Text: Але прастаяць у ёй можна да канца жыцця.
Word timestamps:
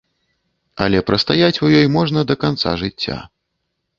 Але 0.85 1.01
прастаяць 1.09 1.61
у 1.67 1.69
ёй 1.81 1.85
можна 1.97 2.19
да 2.31 2.39
канца 2.47 2.71
жыцця. 2.85 3.21